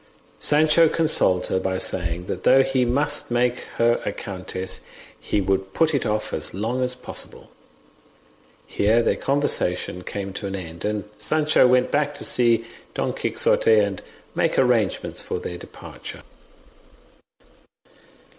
Sancho 0.39 0.89
consoled 0.89 1.45
her 1.45 1.59
by 1.59 1.77
saying 1.77 2.25
that 2.25 2.41
though 2.43 2.63
he 2.63 2.85
must 2.85 3.29
make 3.29 3.59
her 3.77 4.01
a 4.03 4.11
countess, 4.11 4.81
he 5.19 5.39
would 5.39 5.75
put 5.75 5.93
it 5.93 6.07
off 6.07 6.33
as 6.33 6.55
long 6.55 6.81
as 6.81 6.95
possible. 6.95 7.51
Here 8.65 9.03
their 9.03 9.15
conversation 9.15 10.03
came 10.03 10.33
to 10.33 10.47
an 10.47 10.55
end, 10.55 10.83
and 10.85 11.03
Sancho 11.19 11.67
went 11.67 11.91
back 11.91 12.15
to 12.15 12.25
see 12.25 12.65
Don 12.95 13.13
Quixote, 13.13 13.77
and 13.77 14.01
make 14.33 14.57
arrangements 14.57 15.21
for 15.21 15.37
their 15.39 15.59
departure. 15.59 16.23